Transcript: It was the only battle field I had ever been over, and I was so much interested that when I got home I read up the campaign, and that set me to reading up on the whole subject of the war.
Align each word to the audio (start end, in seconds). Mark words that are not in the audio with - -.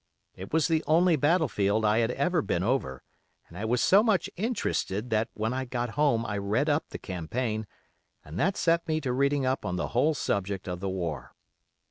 It 0.33 0.51
was 0.51 0.67
the 0.67 0.83
only 0.87 1.15
battle 1.15 1.47
field 1.47 1.85
I 1.85 1.99
had 1.99 2.09
ever 2.09 2.41
been 2.41 2.63
over, 2.63 3.03
and 3.47 3.55
I 3.55 3.65
was 3.65 3.81
so 3.81 4.01
much 4.01 4.31
interested 4.35 5.11
that 5.11 5.29
when 5.35 5.53
I 5.53 5.63
got 5.65 5.89
home 5.89 6.25
I 6.25 6.39
read 6.39 6.69
up 6.69 6.85
the 6.89 6.97
campaign, 6.97 7.67
and 8.25 8.39
that 8.39 8.57
set 8.57 8.87
me 8.87 8.99
to 9.01 9.13
reading 9.13 9.45
up 9.45 9.63
on 9.63 9.75
the 9.75 9.89
whole 9.89 10.15
subject 10.15 10.67
of 10.67 10.79
the 10.79 10.89
war. 10.89 11.35